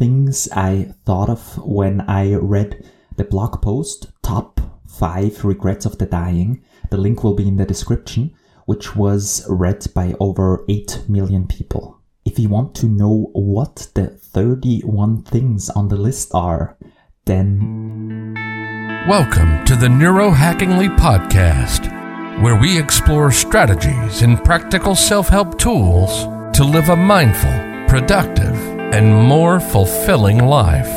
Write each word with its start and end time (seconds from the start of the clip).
things 0.00 0.48
I 0.52 0.94
thought 1.04 1.28
of 1.28 1.58
when 1.58 2.00
I 2.08 2.34
read 2.34 2.88
the 3.18 3.24
blog 3.24 3.60
post, 3.60 4.10
Top 4.22 4.58
5 4.88 5.44
Regrets 5.44 5.84
of 5.84 5.98
the 5.98 6.06
Dying. 6.06 6.64
The 6.88 6.96
link 6.96 7.22
will 7.22 7.34
be 7.34 7.46
in 7.46 7.56
the 7.56 7.66
description, 7.66 8.34
which 8.64 8.96
was 8.96 9.44
read 9.46 9.86
by 9.94 10.14
over 10.18 10.64
8 10.70 11.04
million 11.06 11.46
people. 11.46 12.00
If 12.24 12.38
you 12.38 12.48
want 12.48 12.74
to 12.76 12.86
know 12.86 13.28
what 13.34 13.88
the 13.94 14.06
31 14.06 15.24
things 15.24 15.68
on 15.68 15.88
the 15.88 15.98
list 15.98 16.30
are, 16.32 16.78
then. 17.26 18.34
Welcome 19.06 19.66
to 19.66 19.76
the 19.76 19.88
Neurohackingly 19.88 20.96
Podcast, 20.96 21.92
where 22.42 22.58
we 22.58 22.78
explore 22.78 23.30
strategies 23.30 24.22
and 24.22 24.42
practical 24.42 24.94
self 24.94 25.28
help 25.28 25.58
tools 25.58 26.24
to 26.56 26.64
live 26.64 26.88
a 26.88 26.96
mindful, 26.96 27.52
productive, 27.86 28.69
and 28.92 29.14
more 29.14 29.60
fulfilling 29.60 30.38
life. 30.46 30.90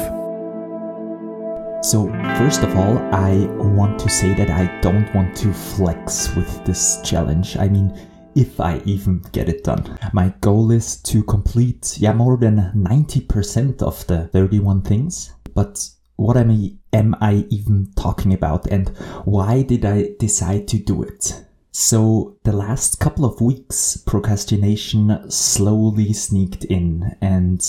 So, 1.83 2.07
first 2.37 2.63
of 2.63 2.75
all, 2.75 2.97
I 3.13 3.45
want 3.75 3.99
to 3.99 4.09
say 4.09 4.33
that 4.33 4.49
I 4.49 4.65
don't 4.81 5.13
want 5.13 5.35
to 5.37 5.53
flex 5.53 6.33
with 6.35 6.65
this 6.65 6.99
challenge. 7.03 7.57
I 7.57 7.67
mean, 7.67 7.93
if 8.35 8.59
I 8.59 8.81
even 8.85 9.21
get 9.31 9.47
it 9.47 9.63
done. 9.63 9.97
My 10.11 10.33
goal 10.41 10.71
is 10.71 10.97
to 11.03 11.23
complete, 11.23 11.97
yeah, 11.99 12.13
more 12.13 12.37
than 12.37 12.71
90% 12.75 13.83
of 13.83 14.07
the 14.07 14.27
31 14.29 14.81
things. 14.81 15.33
But 15.53 15.87
what 16.15 16.37
am 16.37 16.49
I, 16.49 16.71
am 16.93 17.15
I 17.21 17.45
even 17.49 17.91
talking 17.95 18.33
about 18.33 18.67
and 18.67 18.89
why 19.25 19.61
did 19.61 19.85
I 19.85 20.09
decide 20.19 20.67
to 20.69 20.79
do 20.79 21.03
it? 21.03 21.43
So 21.75 22.37
the 22.43 22.53
last 22.53 22.99
couple 22.99 23.25
of 23.25 23.41
weeks, 23.41 23.97
procrastination 23.97 25.31
slowly 25.31 26.13
sneaked 26.13 26.65
in 26.65 27.17
and 27.19 27.59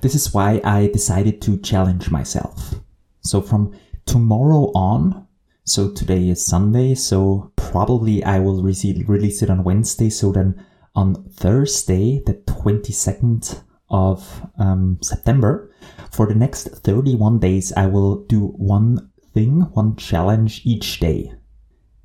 this 0.00 0.14
is 0.14 0.32
why 0.32 0.62
I 0.64 0.86
decided 0.86 1.42
to 1.42 1.58
challenge 1.58 2.10
myself. 2.10 2.76
So 3.20 3.42
from 3.42 3.78
tomorrow 4.06 4.72
on, 4.74 5.26
so 5.64 5.92
today 5.92 6.30
is 6.30 6.44
Sunday, 6.44 6.94
so 6.94 7.52
probably 7.56 8.24
I 8.24 8.38
will 8.38 8.62
re- 8.62 9.04
release 9.06 9.42
it 9.42 9.50
on 9.50 9.62
Wednesday. 9.62 10.08
So 10.08 10.32
then 10.32 10.64
on 10.94 11.28
Thursday, 11.28 12.22
the 12.24 12.36
22nd 12.46 13.60
of 13.90 14.48
um, 14.58 14.96
September, 15.02 15.70
for 16.10 16.26
the 16.26 16.34
next 16.34 16.68
31 16.68 17.40
days, 17.40 17.74
I 17.74 17.88
will 17.88 18.24
do 18.24 18.46
one 18.56 19.10
thing, 19.34 19.60
one 19.74 19.96
challenge 19.96 20.62
each 20.64 20.98
day. 20.98 21.34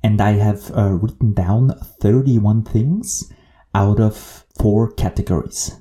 And 0.02 0.20
I 0.20 0.32
have 0.32 0.70
uh, 0.76 0.92
written 0.92 1.34
down 1.34 1.70
31 2.00 2.64
things 2.64 3.32
out 3.74 4.00
of 4.00 4.44
four 4.58 4.90
categories. 4.92 5.80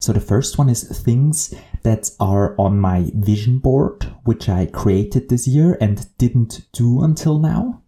So 0.00 0.12
the 0.12 0.20
first 0.20 0.58
one 0.58 0.68
is 0.68 0.84
things 1.02 1.54
that 1.82 2.10
are 2.20 2.54
on 2.58 2.78
my 2.78 3.10
vision 3.14 3.58
board, 3.58 4.04
which 4.24 4.48
I 4.48 4.66
created 4.66 5.28
this 5.28 5.48
year 5.48 5.76
and 5.80 6.06
didn't 6.18 6.66
do 6.72 7.02
until 7.02 7.38
now. 7.38 7.82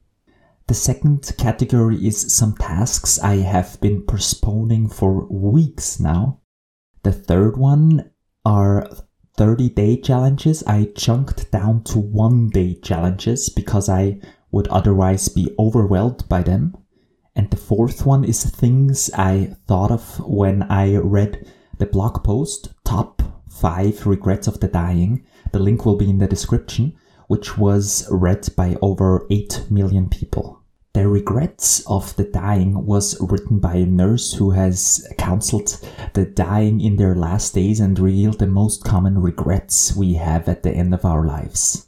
The 0.67 0.75
second 0.75 1.33
category 1.39 2.05
is 2.07 2.33
some 2.33 2.55
tasks 2.57 3.19
I 3.19 3.37
have 3.37 3.81
been 3.81 4.03
postponing 4.03 4.89
for 4.89 5.27
weeks 5.27 5.99
now. 5.99 6.41
The 7.03 7.13
third 7.13 7.57
one 7.57 8.11
are 8.45 8.89
30 9.37 9.71
day 9.71 10.01
challenges 10.01 10.63
I 10.65 10.93
chunked 10.97 11.51
down 11.51 11.83
to 11.85 11.99
one 11.99 12.51
day 12.51 12.75
challenges 12.75 13.49
because 13.49 13.89
I 13.89 14.21
would 14.51 14.69
otherwise 14.69 15.29
be 15.29 15.55
overwhelmed 15.59 16.29
by 16.29 16.43
them. 16.43 16.77
And 17.37 17.51
the 17.51 17.57
fourth 17.57 18.05
one 18.05 18.25
is 18.25 18.45
things 18.45 19.11
I 19.15 19.55
thought 19.67 19.91
of 19.91 20.19
when 20.21 20.63
I 20.65 20.97
read 20.97 21.47
the 21.79 21.87
blog 21.87 22.23
post 22.25 22.75
Top 22.85 23.23
5 23.51 24.07
Regrets 24.07 24.47
of 24.47 24.61
the 24.61 24.69
Dying. 24.69 25.25
The 25.53 25.59
link 25.59 25.87
will 25.87 25.97
be 25.97 26.11
in 26.11 26.19
the 26.19 26.27
description, 26.27 26.97
which 27.29 27.57
was 27.57 28.07
read 28.11 28.49
by 28.57 28.77
over 28.83 29.27
8 29.31 29.67
million 29.71 30.09
people. 30.09 30.61
The 30.93 31.07
Regrets 31.07 31.87
of 31.87 32.17
the 32.17 32.25
Dying 32.25 32.85
was 32.85 33.17
written 33.21 33.61
by 33.61 33.77
a 33.77 33.87
nurse 33.87 34.33
who 34.33 34.51
has 34.51 35.07
counseled 35.19 35.79
the 36.15 36.25
dying 36.25 36.81
in 36.81 36.97
their 36.97 37.15
last 37.15 37.55
days 37.55 37.79
and 37.79 37.97
revealed 37.97 38.41
the 38.41 38.49
most 38.49 38.83
common 38.83 39.21
regrets 39.21 39.95
we 39.95 40.15
have 40.15 40.49
at 40.49 40.65
the 40.65 40.73
end 40.73 40.93
of 40.93 41.05
our 41.05 41.25
lives. 41.25 41.87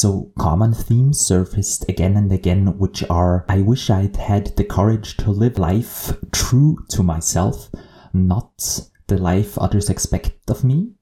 So 0.00 0.30
common 0.38 0.74
themes 0.74 1.18
surfaced 1.18 1.88
again 1.88 2.16
and 2.16 2.30
again, 2.30 2.78
which 2.78 3.02
are 3.10 3.44
I 3.48 3.62
wish 3.62 3.90
I'd 3.90 4.14
had 4.14 4.56
the 4.56 4.62
courage 4.62 5.16
to 5.16 5.32
live 5.32 5.58
life 5.58 6.12
true 6.30 6.78
to 6.90 7.02
myself, 7.02 7.68
not 8.12 8.78
the 9.08 9.18
life 9.18 9.58
others 9.58 9.90
expect 9.90 10.48
of 10.48 10.62
me. 10.62 10.92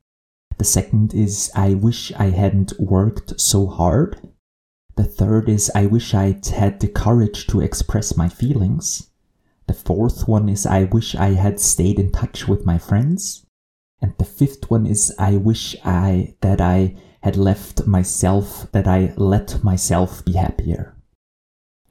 The 0.57 0.65
second 0.65 1.13
is 1.13 1.51
I 1.55 1.75
wish 1.75 2.11
I 2.15 2.31
hadn't 2.31 2.73
worked 2.81 3.39
so 3.39 3.67
hard. 3.67 4.33
The 4.95 5.05
third 5.05 5.51
is 5.51 5.71
I 5.75 5.85
wish 5.85 6.15
I'd 6.15 6.47
had 6.47 6.81
the 6.81 6.89
courage 6.89 7.47
to 7.49 7.61
express 7.61 8.17
my 8.17 8.31
feelings. 8.31 9.11
The 9.67 9.75
fourth 9.75 10.27
one 10.27 10.49
is 10.49 10.65
I 10.65 10.85
wish 10.85 11.15
I 11.15 11.35
had 11.35 11.61
stayed 11.61 11.99
in 11.99 12.13
touch 12.13 12.49
with 12.49 12.65
my 12.65 12.79
friends. 12.79 13.45
And 14.01 14.15
the 14.17 14.25
fifth 14.25 14.71
one 14.71 14.87
is 14.87 15.15
I 15.19 15.37
wish 15.37 15.77
I 15.85 16.35
that 16.41 16.63
I 16.63 16.97
had 17.27 17.37
left 17.37 17.89
myself 17.89 18.71
that 18.71 18.87
I 18.87 19.13
let 19.17 19.65
myself 19.65 20.25
be 20.25 20.35
happier. 20.35 20.95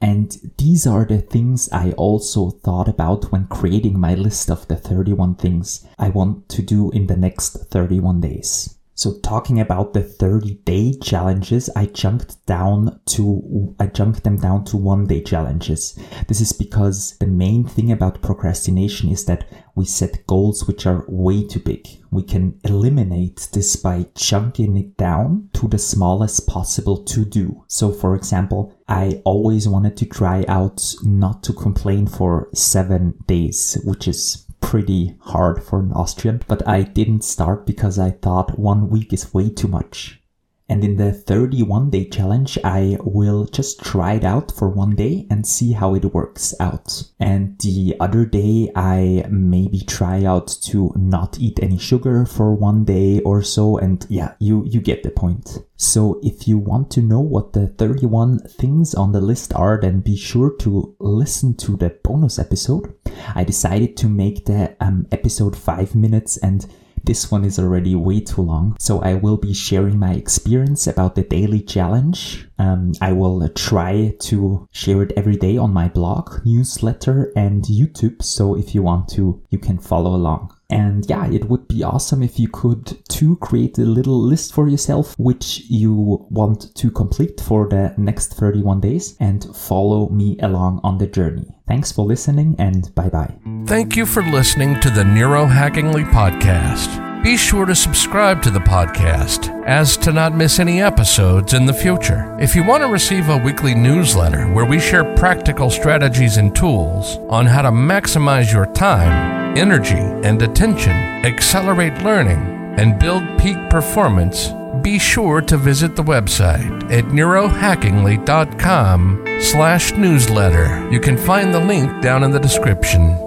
And 0.00 0.34
these 0.56 0.86
are 0.86 1.04
the 1.04 1.18
things 1.18 1.68
I 1.70 1.92
also 1.92 2.48
thought 2.48 2.88
about 2.88 3.30
when 3.30 3.46
creating 3.46 4.00
my 4.00 4.14
list 4.14 4.50
of 4.50 4.66
the 4.66 4.76
31 4.76 5.34
things 5.34 5.86
I 5.98 6.08
want 6.08 6.48
to 6.48 6.62
do 6.62 6.90
in 6.90 7.06
the 7.06 7.18
next 7.18 7.68
31 7.70 8.22
days. 8.22 8.75
So 8.96 9.18
talking 9.20 9.60
about 9.60 9.92
the 9.92 10.02
30 10.02 10.54
day 10.64 10.94
challenges, 10.94 11.68
I 11.76 11.84
jumped 11.84 12.44
down 12.46 12.98
to, 13.10 13.74
I 13.78 13.88
jumped 13.88 14.24
them 14.24 14.36
down 14.36 14.64
to 14.64 14.78
one 14.78 15.06
day 15.06 15.20
challenges. 15.22 15.98
This 16.28 16.40
is 16.40 16.54
because 16.54 17.14
the 17.18 17.26
main 17.26 17.64
thing 17.64 17.92
about 17.92 18.22
procrastination 18.22 19.10
is 19.10 19.26
that 19.26 19.46
we 19.74 19.84
set 19.84 20.26
goals 20.26 20.66
which 20.66 20.86
are 20.86 21.04
way 21.08 21.46
too 21.46 21.60
big. 21.60 21.86
We 22.10 22.22
can 22.22 22.58
eliminate 22.64 23.48
this 23.52 23.76
by 23.76 24.06
chunking 24.14 24.78
it 24.78 24.96
down 24.96 25.50
to 25.52 25.68
the 25.68 25.78
smallest 25.78 26.46
possible 26.46 27.04
to 27.04 27.26
do. 27.26 27.64
So 27.68 27.92
for 27.92 28.16
example, 28.16 28.72
I 28.88 29.20
always 29.26 29.68
wanted 29.68 29.98
to 29.98 30.06
try 30.06 30.46
out 30.48 30.82
not 31.02 31.42
to 31.42 31.52
complain 31.52 32.06
for 32.06 32.48
seven 32.54 33.22
days, 33.26 33.76
which 33.84 34.08
is 34.08 34.45
pretty 34.66 35.14
hard 35.20 35.62
for 35.62 35.78
an 35.78 35.92
Austrian, 35.92 36.42
but 36.48 36.66
I 36.66 36.82
didn't 36.82 37.22
start 37.22 37.66
because 37.66 38.00
I 38.00 38.10
thought 38.10 38.58
one 38.58 38.90
week 38.90 39.12
is 39.12 39.32
way 39.32 39.48
too 39.48 39.68
much. 39.68 40.20
And 40.68 40.82
in 40.82 40.96
the 40.96 41.12
31 41.12 41.90
day 41.90 42.08
challenge, 42.08 42.58
I 42.64 42.98
will 43.02 43.46
just 43.46 43.84
try 43.84 44.14
it 44.14 44.24
out 44.24 44.50
for 44.50 44.68
one 44.68 44.96
day 44.96 45.26
and 45.30 45.46
see 45.46 45.72
how 45.72 45.94
it 45.94 46.04
works 46.06 46.54
out. 46.58 47.04
And 47.20 47.56
the 47.60 47.94
other 48.00 48.24
day, 48.24 48.72
I 48.74 49.26
maybe 49.30 49.80
try 49.80 50.24
out 50.24 50.48
to 50.64 50.92
not 50.96 51.38
eat 51.38 51.60
any 51.62 51.78
sugar 51.78 52.26
for 52.26 52.52
one 52.54 52.84
day 52.84 53.20
or 53.20 53.42
so. 53.42 53.78
And 53.78 54.04
yeah, 54.08 54.34
you, 54.40 54.64
you 54.66 54.80
get 54.80 55.04
the 55.04 55.10
point. 55.10 55.58
So 55.76 56.20
if 56.22 56.48
you 56.48 56.58
want 56.58 56.90
to 56.92 57.02
know 57.02 57.20
what 57.20 57.52
the 57.52 57.68
31 57.68 58.40
things 58.40 58.94
on 58.94 59.12
the 59.12 59.20
list 59.20 59.54
are, 59.54 59.78
then 59.80 60.00
be 60.00 60.16
sure 60.16 60.50
to 60.58 60.96
listen 60.98 61.56
to 61.58 61.76
the 61.76 61.90
bonus 62.02 62.38
episode. 62.38 62.92
I 63.34 63.44
decided 63.44 63.96
to 63.98 64.08
make 64.08 64.46
the 64.46 64.76
um, 64.80 65.06
episode 65.12 65.56
five 65.56 65.94
minutes 65.94 66.38
and 66.38 66.66
this 67.06 67.30
one 67.30 67.44
is 67.44 67.58
already 67.58 67.94
way 67.94 68.20
too 68.20 68.42
long, 68.42 68.76
so 68.78 69.00
I 69.00 69.14
will 69.14 69.36
be 69.36 69.54
sharing 69.54 69.98
my 69.98 70.12
experience 70.12 70.86
about 70.86 71.14
the 71.14 71.22
daily 71.22 71.60
challenge. 71.60 72.48
Um, 72.58 72.92
I 73.00 73.12
will 73.12 73.48
try 73.50 74.14
to 74.20 74.68
share 74.72 75.02
it 75.02 75.12
every 75.16 75.36
day 75.36 75.56
on 75.56 75.72
my 75.72 75.88
blog, 75.88 76.44
newsletter, 76.44 77.32
and 77.36 77.62
YouTube. 77.64 78.22
So 78.22 78.56
if 78.56 78.74
you 78.74 78.82
want 78.82 79.08
to, 79.10 79.40
you 79.50 79.58
can 79.58 79.78
follow 79.78 80.14
along. 80.14 80.55
And 80.70 81.08
yeah, 81.08 81.26
it 81.30 81.44
would 81.44 81.68
be 81.68 81.82
awesome 81.84 82.22
if 82.22 82.38
you 82.40 82.48
could 82.48 82.98
too 83.08 83.36
create 83.36 83.78
a 83.78 83.82
little 83.82 84.20
list 84.20 84.52
for 84.52 84.68
yourself, 84.68 85.14
which 85.18 85.62
you 85.68 86.26
want 86.30 86.74
to 86.76 86.90
complete 86.90 87.40
for 87.40 87.68
the 87.68 87.94
next 87.96 88.34
31 88.34 88.80
days 88.80 89.16
and 89.20 89.44
follow 89.56 90.08
me 90.08 90.38
along 90.40 90.80
on 90.82 90.98
the 90.98 91.06
journey. 91.06 91.46
Thanks 91.68 91.92
for 91.92 92.04
listening 92.04 92.56
and 92.58 92.94
bye 92.94 93.08
bye. 93.08 93.34
Thank 93.66 93.96
you 93.96 94.06
for 94.06 94.22
listening 94.22 94.80
to 94.80 94.90
the 94.90 95.02
Neurohackingly 95.02 96.10
podcast. 96.10 97.02
Be 97.22 97.36
sure 97.36 97.66
to 97.66 97.74
subscribe 97.74 98.40
to 98.42 98.50
the 98.50 98.60
podcast 98.60 99.50
as 99.66 99.96
to 99.96 100.12
not 100.12 100.36
miss 100.36 100.60
any 100.60 100.80
episodes 100.80 101.54
in 101.54 101.66
the 101.66 101.72
future. 101.72 102.36
If 102.40 102.54
you 102.54 102.62
want 102.62 102.84
to 102.84 102.88
receive 102.88 103.28
a 103.30 103.38
weekly 103.38 103.74
newsletter 103.74 104.46
where 104.52 104.64
we 104.64 104.78
share 104.78 105.16
practical 105.16 105.68
strategies 105.68 106.36
and 106.36 106.54
tools 106.54 107.16
on 107.28 107.46
how 107.46 107.62
to 107.62 107.70
maximize 107.70 108.52
your 108.52 108.66
time, 108.66 109.45
energy, 109.56 109.96
and 109.96 110.42
attention, 110.42 110.92
accelerate 111.24 112.02
learning, 112.02 112.74
and 112.78 112.98
build 112.98 113.22
peak 113.38 113.56
performance, 113.70 114.52
be 114.82 114.98
sure 114.98 115.40
to 115.40 115.56
visit 115.56 115.96
the 115.96 116.04
website 116.04 116.92
at 116.92 117.06
neurohackingly.com 117.06 119.24
slash 119.40 119.92
newsletter. 119.92 120.86
You 120.92 121.00
can 121.00 121.16
find 121.16 121.52
the 121.52 121.60
link 121.60 122.02
down 122.02 122.22
in 122.22 122.30
the 122.30 122.38
description. 122.38 123.25